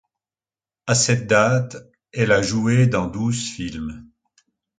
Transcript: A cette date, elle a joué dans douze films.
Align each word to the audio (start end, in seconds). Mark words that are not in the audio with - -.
A 0.87 0.95
cette 0.95 1.27
date, 1.27 1.77
elle 2.11 2.31
a 2.31 2.41
joué 2.41 2.87
dans 2.87 3.05
douze 3.05 3.39
films. 3.51 4.09